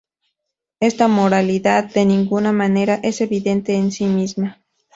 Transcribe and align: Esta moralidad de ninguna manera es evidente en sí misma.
Esta 0.79 1.07
moralidad 1.07 1.83
de 1.91 2.07
ninguna 2.07 2.51
manera 2.51 2.95
es 3.03 3.21
evidente 3.21 3.75
en 3.75 3.91
sí 3.91 4.05
misma. 4.05 4.59